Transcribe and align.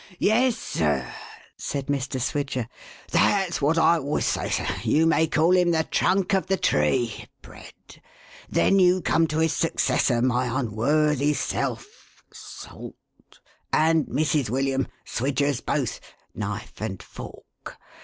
"Yes, 0.17 0.57
sir," 0.57 1.13
said 1.59 1.85
Mr. 1.85 2.19
Swidger. 2.19 2.67
"That's 3.11 3.61
what 3.61 3.77
I 3.77 3.97
always 3.99 4.25
say, 4.25 4.49
sir. 4.49 4.65
You 4.83 5.05
may 5.05 5.27
call 5.27 5.51
him 5.55 5.69
the 5.69 5.83
trunk 5.83 6.33
of 6.33 6.47
the 6.47 6.57
tree!— 6.57 7.27
Bread. 7.43 8.01
Then 8.49 8.79
you 8.79 9.03
come 9.03 9.27
to 9.27 9.37
his 9.37 9.53
successor, 9.53 10.19
my 10.23 10.59
unworthy 10.59 11.35
self— 11.35 11.85
Salt— 12.33 12.95
and 13.71 14.07
Mrs. 14.07 14.49
William, 14.49 14.87
Swidgers 15.05 15.61
both.— 15.61 15.99
Knife 16.33 16.81
and 16.81 17.03
fork. 17.03 17.77